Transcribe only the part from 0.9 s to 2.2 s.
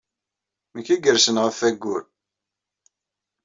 ay yersen ɣef wayyur.